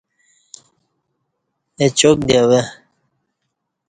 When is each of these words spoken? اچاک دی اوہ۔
اچاک 1.83 2.17
دی 2.27 2.33
اوہ۔ 2.41 2.61